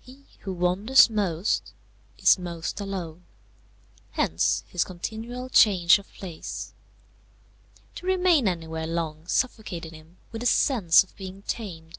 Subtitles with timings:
[0.00, 1.72] He who wanders most
[2.18, 3.22] is most alone;
[4.10, 6.74] hence his continual change of place.
[7.94, 11.98] To remain anywhere long suffocated him with the sense of being tamed.